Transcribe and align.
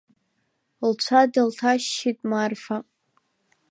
Лцәа 0.89 1.21
дылҭашьшьит 1.31 2.19
Марфа. 2.29 2.77